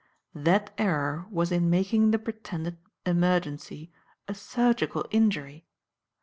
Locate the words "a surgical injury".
4.27-5.67